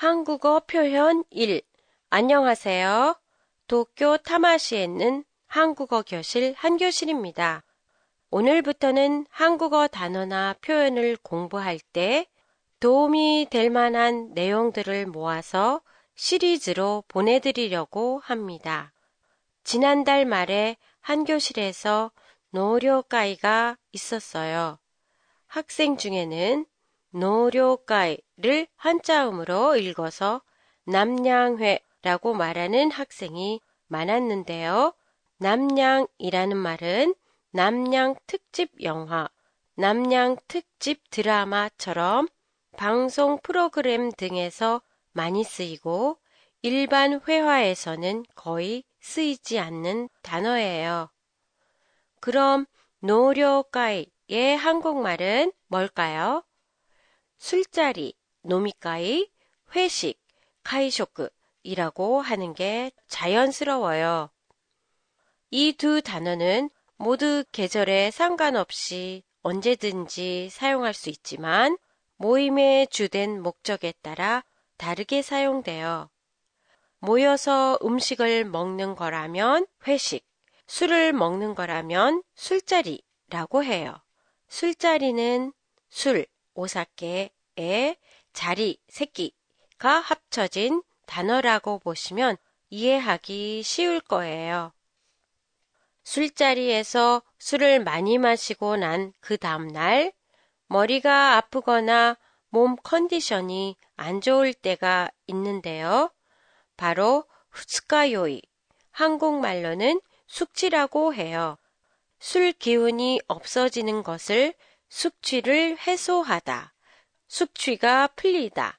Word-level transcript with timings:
한국어 0.00 0.60
표현 0.60 1.24
1. 1.28 1.60
안녕하세요. 2.08 3.16
도쿄 3.66 4.16
타마시에 4.16 4.84
있는 4.84 5.24
한국어 5.46 6.00
교실 6.00 6.54
한교실입니다. 6.56 7.64
오늘부터는 8.30 9.26
한국어 9.28 9.88
단어나 9.88 10.54
표현을 10.62 11.18
공부할 11.22 11.78
때 11.92 12.26
도움이 12.80 13.48
될 13.50 13.68
만한 13.68 14.32
내용들을 14.32 15.04
모아서 15.04 15.82
시리즈로 16.14 17.04
보내드리려고 17.06 18.22
합니다. 18.24 18.94
지난달 19.64 20.24
말에 20.24 20.78
한 21.02 21.24
교실에서 21.24 22.10
노료가이가 22.52 23.76
있었어요. 23.92 24.78
학생 25.46 25.98
중에는 25.98 26.64
노료가이를 27.10 28.66
한자음으로 28.76 29.76
읽어서 29.76 30.42
남양회라고 30.84 32.34
말하는 32.34 32.90
학생이 32.90 33.60
많았는데요. 33.88 34.94
남양이라는 35.38 36.56
말은 36.56 37.14
남양 37.52 38.14
특집 38.26 38.70
영화, 38.82 39.28
남양 39.74 40.36
특집 40.46 41.10
드라마처럼 41.10 42.28
방송 42.76 43.38
프로그램 43.42 44.10
등에서 44.12 44.82
많이 45.12 45.42
쓰이고 45.42 46.18
일반 46.62 47.20
회화에서는 47.26 48.24
거의 48.34 48.84
쓰이지 49.00 49.58
않는 49.58 50.08
단어예요. 50.22 51.08
그럼 52.20 52.66
노료가이의 53.00 54.56
한국말은 54.58 55.52
뭘까요? 55.66 56.44
술자리, 57.40 58.12
노미가이, 58.42 59.30
회식, 59.74 60.20
카이쇼크이라고 60.62 62.20
하는 62.20 62.52
게 62.52 62.92
자연스러워요. 63.08 64.30
이 65.50 65.72
두 65.72 66.02
단어는 66.02 66.68
모두 66.96 67.42
계절에 67.50 68.10
상관없이 68.10 69.24
언제든지 69.42 70.50
사용할 70.52 70.92
수 70.92 71.08
있지만 71.08 71.78
모임의 72.18 72.88
주된 72.88 73.42
목적에 73.42 73.94
따라 74.02 74.44
다르게 74.76 75.22
사용돼요. 75.22 76.10
모여서 76.98 77.78
음식을 77.82 78.44
먹는 78.44 78.94
거라면 78.94 79.66
회식, 79.88 80.26
술을 80.66 81.14
먹는 81.14 81.54
거라면 81.54 82.22
술자리라고 82.34 83.64
해요. 83.64 83.96
술자리는 84.48 85.54
술, 85.88 86.26
오사케의 86.54 87.96
자리, 88.32 88.78
새끼가 88.88 90.00
합쳐진 90.00 90.82
단어라고 91.06 91.78
보시면 91.80 92.36
이해하기 92.70 93.62
쉬울 93.62 94.00
거예요. 94.00 94.72
술자리에서 96.04 97.22
술을 97.38 97.84
많이 97.84 98.18
마시고 98.18 98.76
난 98.76 99.12
그 99.20 99.36
다음날 99.36 100.12
머리가 100.66 101.36
아프거나 101.36 102.16
몸 102.48 102.76
컨디션이 102.82 103.76
안 103.96 104.20
좋을 104.20 104.54
때가 104.54 105.10
있는데요. 105.26 106.12
바로 106.76 107.24
후스카요이, 107.50 108.42
한국말로는 108.92 110.00
숙취라고 110.26 111.14
해요. 111.14 111.58
술 112.18 112.52
기운이 112.52 113.20
없어지는 113.26 114.02
것을 114.02 114.54
숙취를 114.90 115.78
해소하다, 115.78 116.74
숙취가 117.28 118.08
풀리다, 118.08 118.78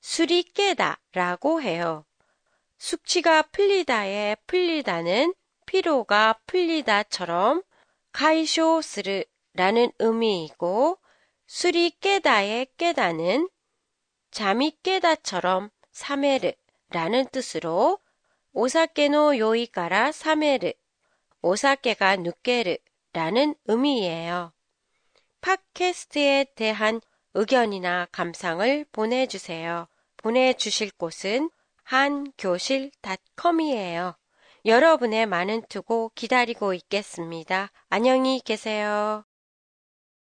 술이 0.00 0.42
깨다 0.54 0.98
라고 1.12 1.60
해요. 1.62 2.06
숙취가 2.78 3.42
풀리다에 3.42 4.36
풀리다는 4.46 5.34
피로가 5.66 6.40
풀리다처럼 6.46 7.62
카이쇼스르라는 8.12 9.92
의미이고 9.98 10.98
술이 11.46 11.98
깨다에 12.00 12.66
깨다는 12.78 13.48
잠이 14.30 14.78
깨다처럼 14.82 15.70
사메르라는 15.92 17.26
뜻으로 17.30 17.98
오사케노 18.52 19.36
요이가라 19.38 20.12
사메르 20.12 20.72
오사케가 21.42 22.16
누케르라는 22.16 23.54
의미예요. 23.66 24.52
팟캐스트에 25.40 26.46
대한 26.54 27.00
의견이나 27.34 28.06
감상을 28.12 28.86
보내주세요. 28.92 29.88
보내주실 30.16 30.92
곳은 30.98 31.50
한교실닷컴이에요. 31.84 34.14
여러분의 34.66 35.24
많은 35.26 35.62
투고 35.68 36.12
기다리고 36.14 36.74
있겠습니다. 36.74 37.70
안녕히 37.88 38.40
계세요. 38.40 39.24